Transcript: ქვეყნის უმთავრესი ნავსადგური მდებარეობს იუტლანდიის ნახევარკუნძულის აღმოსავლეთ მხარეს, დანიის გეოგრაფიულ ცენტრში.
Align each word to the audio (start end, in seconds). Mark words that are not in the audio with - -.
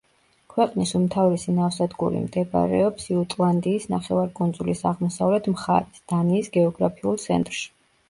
ქვეყნის 0.51 0.93
უმთავრესი 0.99 1.53
ნავსადგური 1.57 2.23
მდებარეობს 2.23 3.07
იუტლანდიის 3.13 3.87
ნახევარკუნძულის 3.95 4.85
აღმოსავლეთ 4.95 5.55
მხარეს, 5.57 6.05
დანიის 6.17 6.55
გეოგრაფიულ 6.61 7.27
ცენტრში. 7.31 7.75